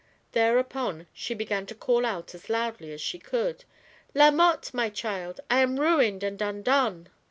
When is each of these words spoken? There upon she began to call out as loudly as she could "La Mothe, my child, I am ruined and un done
There 0.31 0.57
upon 0.57 1.05
she 1.13 1.35
began 1.35 1.67
to 1.67 1.75
call 1.75 2.07
out 2.07 2.33
as 2.33 2.49
loudly 2.49 2.91
as 2.91 3.01
she 3.01 3.19
could 3.19 3.65
"La 4.15 4.31
Mothe, 4.31 4.73
my 4.73 4.89
child, 4.89 5.39
I 5.47 5.59
am 5.59 5.79
ruined 5.79 6.23
and 6.23 6.41
un 6.41 6.63
done 6.63 7.07